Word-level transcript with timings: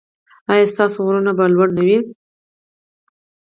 ایا 0.51 0.65
ستاسو 0.73 0.97
غرونه 1.05 1.31
به 1.37 1.45
لوړ 1.53 1.69
نه 1.77 1.83
وي؟ 1.87 1.97